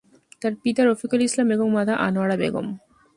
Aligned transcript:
তার 0.41 0.53
পিতা 0.63 0.81
রফিকুল 0.83 1.21
ইসলাম 1.23 1.47
এবং 1.55 1.67
মাতা 1.75 1.93
আনোয়ারা 2.05 2.35
বেগম। 2.41 2.67